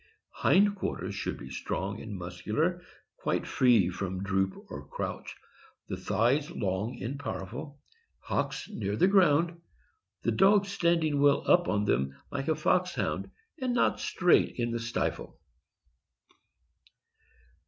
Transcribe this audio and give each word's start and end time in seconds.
Hind 0.31 0.73
quarters 0.75 1.13
should 1.13 1.37
be 1.37 1.51
strong 1.51 2.01
and 2.01 2.17
muscular, 2.17 2.81
quite 3.17 3.45
free 3.45 3.89
from 3.91 4.23
droop 4.23 4.55
or 4.71 4.87
crouch; 4.87 5.35
the 5.89 5.95
thighs 5.95 6.49
long 6.49 6.99
and 6.99 7.19
powerful; 7.19 7.79
hocks 8.21 8.67
near 8.67 8.95
the 8.95 9.07
ground, 9.07 9.61
the 10.23 10.31
dog 10.31 10.65
standing 10.65 11.21
well 11.21 11.43
up 11.45 11.67
on 11.67 11.85
them 11.85 12.15
like 12.31 12.47
a 12.47 12.55
Foxhound, 12.55 13.29
and 13.59 13.75
not 13.75 13.99
straight 13.99 14.55
in 14.57 14.71
the 14.71 14.79
stifle. 14.79 15.39